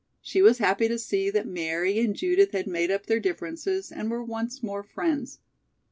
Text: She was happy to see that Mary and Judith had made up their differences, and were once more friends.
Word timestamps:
She 0.19 0.41
was 0.41 0.57
happy 0.57 0.87
to 0.87 0.97
see 0.97 1.29
that 1.29 1.45
Mary 1.45 1.99
and 1.99 2.15
Judith 2.15 2.53
had 2.53 2.65
made 2.65 2.89
up 2.89 3.05
their 3.05 3.19
differences, 3.19 3.91
and 3.91 4.09
were 4.09 4.23
once 4.23 4.63
more 4.63 4.81
friends. 4.81 5.37